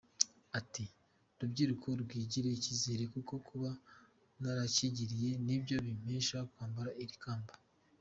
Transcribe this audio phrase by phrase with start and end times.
[0.59, 0.83] Ati
[1.39, 3.69] “Rubyiruko mwigirire icyizere kuko kuba
[4.41, 7.53] naracyigiriye nibyo bimpesha kwambara iri kamba.